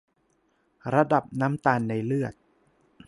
[0.93, 2.33] ระดับน้ำตาลในเลือด